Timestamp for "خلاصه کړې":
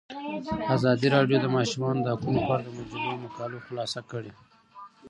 3.65-4.31